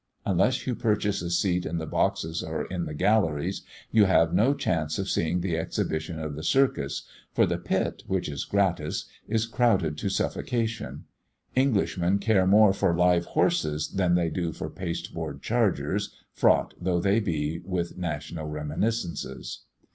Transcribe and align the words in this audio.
Unless 0.25 0.65
you 0.65 0.73
purchase 0.73 1.21
a 1.21 1.29
seat 1.29 1.63
in 1.63 1.77
the 1.77 1.85
boxes 1.85 2.41
or 2.41 2.67
the 2.67 2.93
galleries, 2.95 3.61
you 3.91 4.05
have 4.05 4.33
no 4.33 4.55
chance 4.55 4.97
of 4.97 5.07
seeing 5.07 5.41
the 5.41 5.55
exhibition 5.55 6.17
in 6.17 6.33
the 6.33 6.41
circus, 6.41 7.03
for 7.35 7.45
the 7.45 7.59
pit, 7.59 8.01
which 8.07 8.27
is 8.27 8.43
gratis, 8.43 9.05
is 9.27 9.45
crowded 9.45 9.99
to 9.99 10.09
suffocation. 10.09 11.03
Englishmen 11.55 12.17
care 12.17 12.47
more 12.47 12.73
for 12.73 12.97
live 12.97 13.25
horses 13.25 13.89
than 13.89 14.15
they 14.15 14.31
do 14.31 14.51
for 14.51 14.71
pasteboard 14.71 15.43
chargers, 15.43 16.15
fraught 16.33 16.73
though 16.81 16.99
they 16.99 17.19
be 17.19 17.59
with 17.63 17.95
national 17.95 18.47
reminiscences. 18.47 19.65